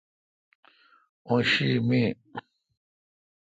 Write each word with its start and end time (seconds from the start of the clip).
اوں 1.27 1.41
شی 1.49 1.69
می 1.89 2.01